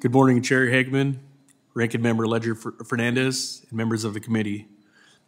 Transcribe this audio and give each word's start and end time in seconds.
Good 0.00 0.12
morning, 0.12 0.40
Chair 0.40 0.68
Hageman, 0.68 1.18
Ranking 1.74 2.00
Member 2.00 2.26
Leger 2.26 2.54
Fernandez, 2.54 3.66
and 3.68 3.76
members 3.76 4.02
of 4.02 4.14
the 4.14 4.20
committee. 4.20 4.66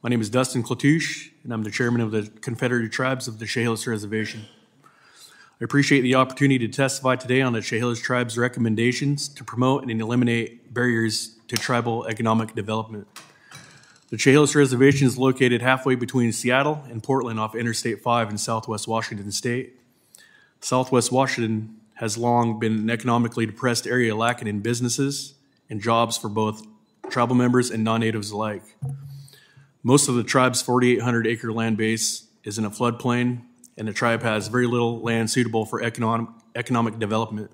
My 0.01 0.09
name 0.09 0.23
is 0.23 0.31
Dustin 0.31 0.63
Klatush, 0.63 1.29
and 1.45 1.53
I'm 1.53 1.63
the 1.63 1.71
chairman 1.71 2.01
of 2.01 2.11
the 2.11 2.33
Confederated 2.41 2.91
Tribes 2.91 3.29
of 3.29 3.39
the 3.39 3.45
Chehalis 3.45 3.87
Reservation. 3.87 4.47
I 5.61 5.65
appreciate 5.65 6.01
the 6.01 6.15
opportunity 6.15 6.67
to 6.67 6.73
testify 6.73 7.17
today 7.17 7.43
on 7.43 7.53
the 7.53 7.61
Chehalis 7.61 8.01
Tribes' 8.01 8.39
recommendations 8.39 9.29
to 9.29 9.45
promote 9.45 9.83
and 9.83 10.01
eliminate 10.01 10.73
barriers 10.73 11.37
to 11.49 11.57
tribal 11.57 12.07
economic 12.07 12.55
development. 12.55 13.07
The 14.09 14.17
Chehalis 14.17 14.55
Reservation 14.55 15.07
is 15.07 15.19
located 15.19 15.61
halfway 15.61 15.97
between 15.97 16.33
Seattle 16.33 16.83
and 16.89 17.03
Portland 17.03 17.39
off 17.39 17.55
Interstate 17.55 18.01
5 18.01 18.31
in 18.31 18.39
southwest 18.39 18.89
Washington 18.89 19.33
state. 19.33 19.79
Southwest 20.63 21.13
Washington 21.13 21.77
has 22.03 22.19
long 22.19 22.59
been 22.59 22.73
an 22.73 22.91
economically 22.91 23.47
depressed 23.47 23.87
area 23.87 24.13
lacking 24.13 24.49
in 24.49 24.59
businesses 24.59 25.35
and 25.71 25.81
jobs 25.81 26.19
for 26.19 26.29
both 26.29 26.67
tribal 27.09 27.37
members 27.37 27.71
and 27.71 27.85
non 27.85 28.01
natives 28.01 28.33
alike. 28.33 28.65
Most 29.85 30.09
of 30.09 30.17
the 30.17 30.25
tribe's 30.25 30.61
4,800 30.61 31.29
acre 31.29 31.53
land 31.53 31.77
base 31.77 32.27
is 32.43 32.59
in 32.59 32.65
a 32.65 32.71
floodplain 32.71 33.43
and 33.79 33.87
the 33.87 33.93
tribe 33.93 34.25
has 34.25 34.49
very 34.49 34.67
little 34.67 35.01
land 35.01 35.31
suitable 35.31 35.65
for 35.65 35.81
economic, 35.81 36.29
economic 36.57 36.99
development. 36.99 37.53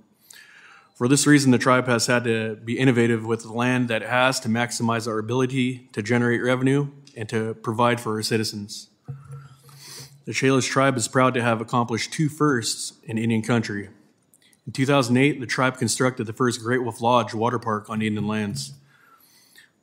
For 0.94 1.08
this 1.08 1.26
reason, 1.26 1.50
the 1.50 1.58
tribe 1.58 1.86
has 1.86 2.06
had 2.06 2.24
to 2.24 2.56
be 2.56 2.78
innovative 2.78 3.26
with 3.26 3.42
the 3.42 3.52
land 3.52 3.88
that 3.88 4.00
it 4.00 4.08
has 4.08 4.40
to 4.40 4.48
maximize 4.48 5.06
our 5.06 5.18
ability 5.18 5.90
to 5.92 6.02
generate 6.02 6.42
revenue 6.42 6.88
and 7.14 7.28
to 7.28 7.52
provide 7.52 8.00
for 8.00 8.14
our 8.14 8.22
citizens. 8.22 8.88
The 10.24 10.32
Chehalis 10.32 10.66
tribe 10.66 10.96
is 10.96 11.06
proud 11.06 11.34
to 11.34 11.42
have 11.42 11.60
accomplished 11.60 12.14
two 12.14 12.30
firsts 12.30 12.94
in 13.04 13.18
Indian 13.18 13.42
country. 13.42 13.90
In 14.68 14.72
2008, 14.72 15.40
the 15.40 15.46
tribe 15.46 15.78
constructed 15.78 16.26
the 16.26 16.34
first 16.34 16.60
Great 16.60 16.82
Wolf 16.82 17.00
Lodge 17.00 17.32
water 17.32 17.58
park 17.58 17.88
on 17.88 18.02
Indian 18.02 18.26
lands. 18.26 18.74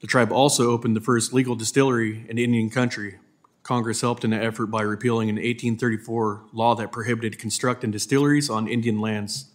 The 0.01 0.05
tribe 0.05 0.31
also 0.31 0.69
opened 0.69 0.95
the 0.95 1.01
first 1.01 1.33
legal 1.33 1.55
distillery 1.55 2.23
in 2.29 2.37
Indian 2.37 2.69
country, 2.69 3.15
Congress 3.63 4.01
helped 4.01 4.23
in 4.23 4.29
the 4.29 4.37
effort 4.37 4.67
by 4.67 4.83
repealing 4.83 5.27
an 5.27 5.37
1834 5.37 6.43
law 6.53 6.75
that 6.75 6.91
prohibited 6.91 7.39
constructing 7.39 7.89
distilleries 7.89 8.47
on 8.47 8.67
Indian 8.67 9.01
lands. 9.01 9.49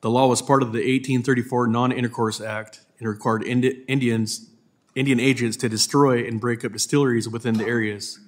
The 0.00 0.10
law 0.10 0.26
was 0.26 0.42
part 0.42 0.64
of 0.64 0.72
the 0.72 0.80
1834 0.80 1.68
Non-Intercourse 1.68 2.40
Act 2.40 2.80
and 2.98 3.06
required 3.06 3.44
Indi- 3.44 3.84
Indians, 3.86 4.50
Indian 4.96 5.20
agents 5.20 5.56
to 5.58 5.68
destroy 5.68 6.26
and 6.26 6.40
break 6.40 6.64
up 6.64 6.72
distilleries 6.72 7.28
within 7.28 7.58
the 7.58 7.64
areas. 7.64 8.18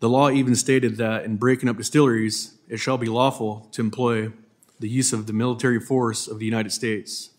The 0.00 0.08
law 0.08 0.30
even 0.30 0.56
stated 0.56 0.96
that 0.96 1.26
in 1.26 1.36
breaking 1.36 1.68
up 1.68 1.76
distilleries, 1.76 2.54
it 2.70 2.78
shall 2.78 2.96
be 2.96 3.08
lawful 3.08 3.68
to 3.72 3.82
employ 3.82 4.32
the 4.82 4.88
use 4.88 5.12
of 5.12 5.28
the 5.28 5.32
military 5.32 5.78
force 5.78 6.26
of 6.26 6.40
the 6.40 6.44
United 6.44 6.70
States. 6.70 7.30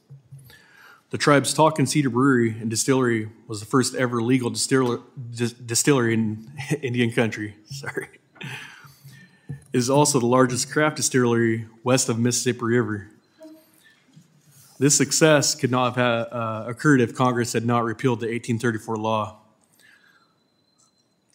The 1.10 1.18
tribe's 1.18 1.54
Talking 1.54 1.86
Cedar 1.86 2.10
Brewery 2.10 2.52
and 2.52 2.70
Distillery 2.70 3.30
was 3.48 3.60
the 3.60 3.66
first 3.66 3.94
ever 3.96 4.24
legal 4.24 4.50
distillery 4.50 6.14
in 6.14 6.50
Indian 6.82 7.12
country. 7.12 7.56
Sorry. 7.66 8.08
It 8.40 9.78
is 9.78 9.90
also 9.90 10.22
the 10.22 10.26
largest 10.26 10.72
craft 10.72 10.96
distillery 10.96 11.68
west 11.84 12.08
of 12.08 12.18
Mississippi 12.18 12.64
River. 12.64 13.10
This 14.80 14.96
success 14.96 15.54
could 15.54 15.70
not 15.70 15.98
have 15.98 16.28
uh, 16.32 16.64
occurred 16.66 17.02
if 17.02 17.14
Congress 17.14 17.52
had 17.52 17.66
not 17.66 17.84
repealed 17.84 18.22
the 18.22 18.28
1834 18.28 18.96
law. 18.96 19.40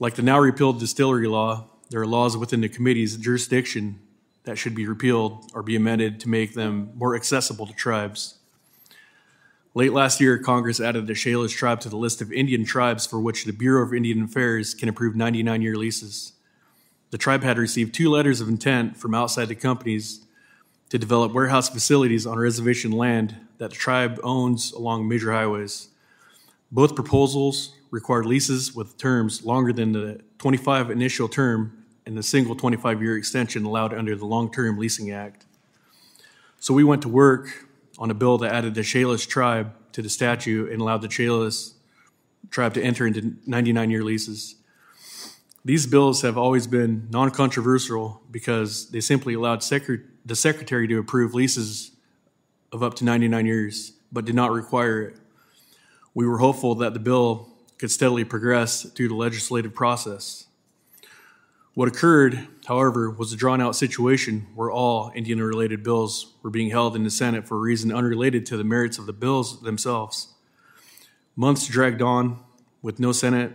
Like 0.00 0.14
the 0.14 0.22
now 0.22 0.38
repealed 0.38 0.80
distillery 0.80 1.28
law, 1.28 1.66
there 1.90 2.00
are 2.00 2.06
laws 2.06 2.34
within 2.34 2.62
the 2.62 2.68
committee's 2.68 3.18
jurisdiction 3.18 4.00
that 4.48 4.56
should 4.56 4.74
be 4.74 4.86
repealed 4.86 5.44
or 5.52 5.62
be 5.62 5.76
amended 5.76 6.18
to 6.18 6.26
make 6.26 6.54
them 6.54 6.90
more 6.94 7.14
accessible 7.14 7.66
to 7.66 7.74
tribes. 7.74 8.38
Late 9.74 9.92
last 9.92 10.22
year, 10.22 10.38
Congress 10.38 10.80
added 10.80 11.06
the 11.06 11.12
Chehalis 11.12 11.52
tribe 11.52 11.80
to 11.80 11.90
the 11.90 11.98
list 11.98 12.22
of 12.22 12.32
Indian 12.32 12.64
tribes 12.64 13.04
for 13.04 13.20
which 13.20 13.44
the 13.44 13.52
Bureau 13.52 13.84
of 13.84 13.92
Indian 13.92 14.22
Affairs 14.22 14.72
can 14.72 14.88
approve 14.88 15.14
99 15.14 15.60
year 15.60 15.76
leases. 15.76 16.32
The 17.10 17.18
tribe 17.18 17.42
had 17.42 17.58
received 17.58 17.94
two 17.94 18.08
letters 18.10 18.40
of 18.40 18.48
intent 18.48 18.96
from 18.96 19.14
outside 19.14 19.48
the 19.48 19.54
companies 19.54 20.24
to 20.88 20.98
develop 20.98 21.34
warehouse 21.34 21.68
facilities 21.68 22.26
on 22.26 22.38
reservation 22.38 22.90
land 22.90 23.36
that 23.58 23.68
the 23.68 23.76
tribe 23.76 24.18
owns 24.24 24.72
along 24.72 25.06
major 25.06 25.30
highways. 25.30 25.88
Both 26.72 26.94
proposals 26.94 27.74
required 27.90 28.24
leases 28.24 28.74
with 28.74 28.96
terms 28.96 29.44
longer 29.44 29.74
than 29.74 29.92
the 29.92 30.22
25 30.38 30.90
initial 30.90 31.28
term 31.28 31.77
and 32.08 32.16
the 32.16 32.22
single 32.22 32.56
25 32.56 33.02
year 33.02 33.18
extension 33.18 33.66
allowed 33.66 33.92
under 33.92 34.16
the 34.16 34.24
Long 34.24 34.50
Term 34.50 34.78
Leasing 34.78 35.10
Act. 35.10 35.44
So 36.58 36.72
we 36.72 36.82
went 36.82 37.02
to 37.02 37.08
work 37.08 37.66
on 37.98 38.10
a 38.10 38.14
bill 38.14 38.38
that 38.38 38.50
added 38.50 38.74
the 38.74 38.82
Chehalis 38.82 39.26
tribe 39.26 39.74
to 39.92 40.00
the 40.00 40.08
statute 40.08 40.72
and 40.72 40.80
allowed 40.80 41.02
the 41.02 41.08
Chehalis 41.08 41.74
tribe 42.50 42.72
to 42.74 42.82
enter 42.82 43.06
into 43.06 43.34
99 43.46 43.90
year 43.90 44.02
leases. 44.02 44.56
These 45.66 45.86
bills 45.86 46.22
have 46.22 46.38
always 46.38 46.66
been 46.66 47.08
non 47.10 47.30
controversial 47.30 48.22
because 48.30 48.88
they 48.90 49.02
simply 49.02 49.34
allowed 49.34 49.60
the 49.60 50.34
secretary 50.34 50.88
to 50.88 50.98
approve 50.98 51.34
leases 51.34 51.90
of 52.72 52.82
up 52.82 52.94
to 52.94 53.04
99 53.04 53.44
years, 53.44 53.92
but 54.10 54.24
did 54.24 54.34
not 54.34 54.50
require 54.50 55.02
it. 55.02 55.16
We 56.14 56.26
were 56.26 56.38
hopeful 56.38 56.74
that 56.76 56.94
the 56.94 57.00
bill 57.00 57.50
could 57.76 57.90
steadily 57.90 58.24
progress 58.24 58.84
through 58.84 59.08
the 59.08 59.14
legislative 59.14 59.74
process. 59.74 60.47
What 61.78 61.86
occurred, 61.86 62.48
however, 62.66 63.08
was 63.08 63.32
a 63.32 63.36
drawn 63.36 63.60
out 63.60 63.76
situation 63.76 64.48
where 64.56 64.68
all 64.68 65.12
Indian 65.14 65.40
related 65.40 65.84
bills 65.84 66.34
were 66.42 66.50
being 66.50 66.70
held 66.70 66.96
in 66.96 67.04
the 67.04 67.08
Senate 67.08 67.46
for 67.46 67.54
a 67.54 67.60
reason 67.60 67.92
unrelated 67.92 68.44
to 68.46 68.56
the 68.56 68.64
merits 68.64 68.98
of 68.98 69.06
the 69.06 69.12
bills 69.12 69.60
themselves. 69.60 70.34
Months 71.36 71.68
dragged 71.68 72.02
on 72.02 72.40
with 72.82 72.98
no 72.98 73.12
Senate 73.12 73.52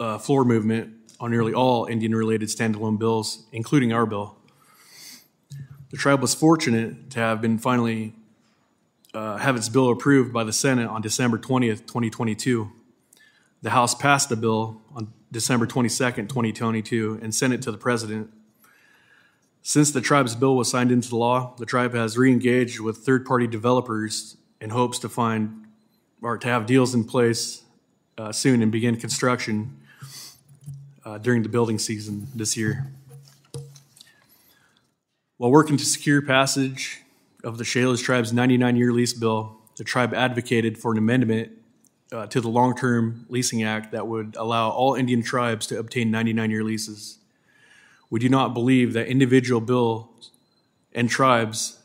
uh, 0.00 0.18
floor 0.18 0.44
movement 0.44 0.92
on 1.20 1.30
nearly 1.30 1.54
all 1.54 1.84
Indian 1.84 2.16
related 2.16 2.48
standalone 2.48 2.98
bills, 2.98 3.44
including 3.52 3.92
our 3.92 4.06
bill. 4.06 4.36
The 5.92 5.96
tribe 5.96 6.20
was 6.20 6.34
fortunate 6.34 7.10
to 7.10 7.20
have 7.20 7.40
been 7.40 7.58
finally 7.58 8.12
uh, 9.14 9.36
have 9.36 9.54
its 9.54 9.68
bill 9.68 9.88
approved 9.88 10.32
by 10.32 10.42
the 10.42 10.52
Senate 10.52 10.88
on 10.88 11.00
December 11.00 11.38
20th, 11.38 11.86
2022. 11.86 12.72
The 13.62 13.70
House 13.70 13.94
passed 13.94 14.28
the 14.28 14.36
bill 14.36 14.82
on 14.92 15.12
December 15.30 15.66
22nd, 15.66 16.28
2022, 16.28 17.20
and 17.22 17.32
sent 17.32 17.52
it 17.52 17.62
to 17.62 17.70
the 17.70 17.78
president. 17.78 18.30
Since 19.62 19.92
the 19.92 20.00
tribe's 20.00 20.34
bill 20.34 20.56
was 20.56 20.68
signed 20.68 20.90
into 20.90 21.14
law, 21.14 21.54
the 21.56 21.64
tribe 21.64 21.94
has 21.94 22.18
re 22.18 22.32
engaged 22.32 22.80
with 22.80 22.98
third 22.98 23.24
party 23.24 23.46
developers 23.46 24.36
in 24.60 24.70
hopes 24.70 24.98
to 24.98 25.08
find 25.08 25.66
or 26.20 26.36
to 26.38 26.48
have 26.48 26.66
deals 26.66 26.92
in 26.92 27.04
place 27.04 27.62
uh, 28.18 28.32
soon 28.32 28.62
and 28.62 28.72
begin 28.72 28.96
construction 28.96 29.76
uh, 31.04 31.18
during 31.18 31.44
the 31.44 31.48
building 31.48 31.78
season 31.78 32.26
this 32.34 32.56
year. 32.56 32.90
While 35.36 35.52
working 35.52 35.76
to 35.76 35.84
secure 35.84 36.20
passage 36.20 37.00
of 37.44 37.58
the 37.58 37.64
Chehalis 37.64 38.02
tribe's 38.02 38.32
99 38.32 38.74
year 38.74 38.92
lease 38.92 39.12
bill, 39.12 39.58
the 39.76 39.84
tribe 39.84 40.12
advocated 40.14 40.78
for 40.78 40.90
an 40.90 40.98
amendment 40.98 41.52
uh, 42.12 42.26
to 42.26 42.40
the 42.40 42.48
Long 42.48 42.76
Term 42.76 43.26
Leasing 43.28 43.62
Act 43.62 43.92
that 43.92 44.06
would 44.06 44.36
allow 44.36 44.70
all 44.70 44.94
Indian 44.94 45.22
tribes 45.22 45.66
to 45.68 45.78
obtain 45.78 46.10
99 46.10 46.50
year 46.50 46.62
leases. 46.62 47.18
We 48.10 48.20
do 48.20 48.28
not 48.28 48.52
believe 48.52 48.92
that 48.92 49.06
individual 49.06 49.60
bills 49.60 50.30
and 50.94 51.08
tribes 51.08 51.78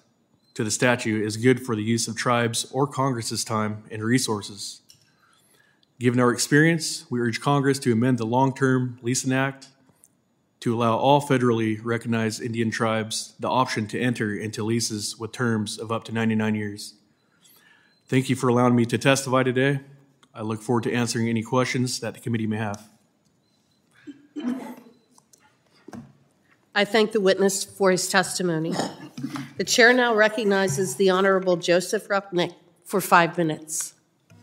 to 0.53 0.63
the 0.63 0.71
statute 0.71 1.25
is 1.25 1.37
good 1.37 1.65
for 1.65 1.75
the 1.75 1.83
use 1.83 2.07
of 2.07 2.17
tribes 2.17 2.69
or 2.71 2.87
Congress's 2.87 3.43
time 3.43 3.83
and 3.89 4.03
resources. 4.03 4.81
Given 5.99 6.19
our 6.19 6.31
experience, 6.31 7.05
we 7.09 7.19
urge 7.19 7.39
Congress 7.39 7.79
to 7.79 7.91
amend 7.91 8.17
the 8.17 8.25
Long 8.25 8.53
Term 8.53 8.99
Leasing 9.01 9.33
Act 9.33 9.69
to 10.59 10.75
allow 10.75 10.97
all 10.97 11.21
federally 11.21 11.79
recognized 11.83 12.41
Indian 12.41 12.71
tribes 12.71 13.33
the 13.39 13.47
option 13.47 13.87
to 13.87 13.99
enter 13.99 14.35
into 14.35 14.63
leases 14.63 15.17
with 15.17 15.31
terms 15.31 15.77
of 15.77 15.91
up 15.91 16.03
to 16.05 16.11
99 16.11 16.55
years. 16.55 16.95
Thank 18.07 18.29
you 18.29 18.35
for 18.35 18.49
allowing 18.49 18.75
me 18.75 18.85
to 18.85 18.97
testify 18.97 19.43
today. 19.43 19.79
I 20.37 20.41
look 20.41 20.61
forward 20.61 20.83
to 20.83 20.93
answering 20.93 21.29
any 21.29 21.41
questions 21.41 21.99
that 22.01 22.13
the 22.13 22.19
committee 22.19 22.45
may 22.45 22.57
have. 22.57 22.87
I 26.75 26.85
thank 26.85 27.11
the 27.11 27.19
witness 27.19 27.63
for 27.63 27.89
his 27.89 28.07
testimony. 28.07 28.75
The 29.57 29.63
chair 29.63 29.93
now 29.93 30.13
recognizes 30.13 30.95
the 30.95 31.09
Honorable 31.09 31.55
Joseph 31.55 32.07
Rupnick 32.07 32.53
for 32.85 33.01
five 33.01 33.35
minutes. 33.35 33.95